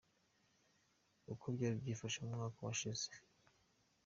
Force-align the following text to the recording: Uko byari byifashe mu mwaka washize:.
Uko 1.33 1.45
byari 1.55 1.75
byifashe 1.83 2.17
mu 2.23 2.29
mwaka 2.35 2.57
washize:. 2.67 3.09